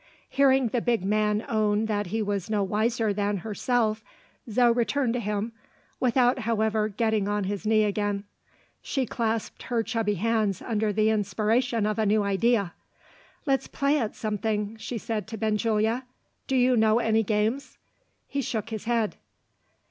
[0.29, 4.03] Hearing the big man own that he was no wiser than herself,
[4.49, 5.51] Zo returned to him
[5.99, 8.23] without, however, getting on his knee again.
[8.81, 12.73] She clasped her chubby hands under the inspiration of a new idea.
[13.45, 16.05] "Let's play at something," she said to Benjulia.
[16.47, 17.77] "Do you know any games?"
[18.27, 19.17] He shook his head.